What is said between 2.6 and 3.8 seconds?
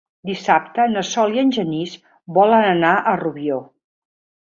anar a Rubió.